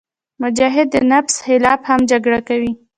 مجاهد 0.41 0.87
د 0.91 0.95
نفس 1.11 1.35
خلاف 1.45 1.79
هم 1.89 1.99
جګړه 2.11 2.39
کوي. 2.49 2.71